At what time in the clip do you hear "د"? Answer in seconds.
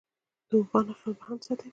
0.49-0.51